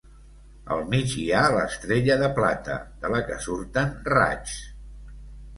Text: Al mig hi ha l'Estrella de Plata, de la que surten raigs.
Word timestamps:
Al 0.75 0.79
mig 0.93 1.11
hi 1.23 1.25
ha 1.35 1.43
l'Estrella 1.57 2.17
de 2.23 2.29
Plata, 2.39 2.79
de 3.05 3.13
la 3.17 3.21
que 3.29 3.39
surten 3.47 3.93
raigs. 4.15 4.57